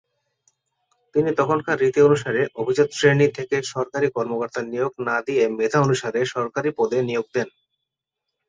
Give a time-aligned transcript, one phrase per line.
[1.15, 6.69] তিনি তখনকার রীতি অনুযায়ী অভিজাত শ্রেণী থেকে সরকারী কর্মকর্তা নিয়োগ না দিয়ে মেধা অনুসারে সরকারী
[6.77, 7.47] পদে নিয়োগ দেন।